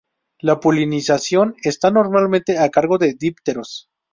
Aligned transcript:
La 0.39 0.59
polinización 0.59 1.53
está 1.61 1.91
normalmente 1.91 2.57
a 2.57 2.71
cargo 2.71 2.97
de 2.97 3.13
dípteros. 3.13 3.87